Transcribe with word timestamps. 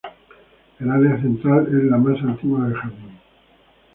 El 0.79 0.89
área 0.89 1.21
central 1.21 1.67
es 1.67 1.83
la 1.83 1.97
más 1.99 2.19
antigua 2.23 2.65
del 2.65 2.73
jardín. 2.73 3.19